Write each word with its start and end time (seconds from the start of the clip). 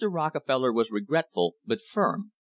Rockefeller 0.09 0.73
was 0.73 0.89
regretful, 0.89 1.57
but 1.63 1.79
firm. 1.79 2.31